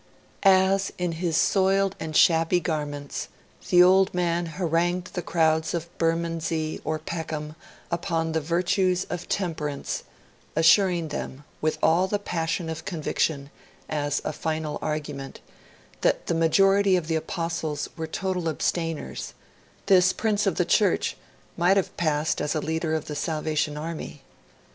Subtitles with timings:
[0.41, 3.29] As, in his soiled and shabby garments,
[3.69, 7.55] the old man harangued the crowds of Bermondsey or Peckham
[7.91, 10.01] upon the virtues of Temperance,
[10.55, 13.51] assuring them, with all the passion of conviction,
[13.87, 15.39] as a final argument,
[16.01, 19.35] that the majority of the Apostles were total abstainers,
[19.85, 21.15] this Prince of the Church
[21.55, 24.23] might have passed as a leader of the Salvation Army.